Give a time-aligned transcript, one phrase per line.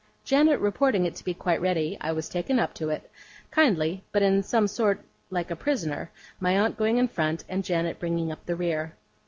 [0.23, 3.11] Janet reporting it to be quite ready, I was taken up to it;
[3.51, 7.99] kindly, but in some sort like a prisoner; my aunt going in front and Janet
[7.99, 8.95] bringing up the rear.